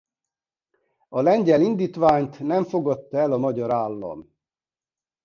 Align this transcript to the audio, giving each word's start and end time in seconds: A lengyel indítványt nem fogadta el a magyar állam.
A 1.09 1.21
lengyel 1.21 1.61
indítványt 1.61 2.39
nem 2.39 2.63
fogadta 2.63 3.17
el 3.17 3.31
a 3.31 3.37
magyar 3.37 3.71
állam. 3.73 4.33